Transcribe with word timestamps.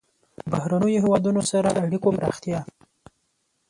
له 0.39 0.45
بهرنیو 0.51 1.03
هېوادونو 1.03 1.41
سره 1.51 1.69
اړیکو 1.83 2.09
پراختیا. 2.17 2.59